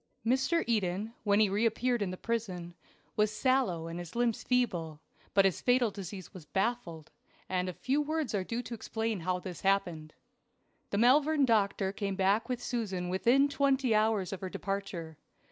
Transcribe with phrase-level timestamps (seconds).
[0.25, 0.67] MR.
[0.67, 2.73] EDEN, when he reappeared in the prison,
[3.15, 4.99] was sallow and his limbs feeble,
[5.35, 7.11] but his fatal disease was baffled,
[7.47, 10.15] and a few words are due to explain how this happened.
[10.89, 15.17] The Malvern doctor came back with Susan within twenty hours of her departure.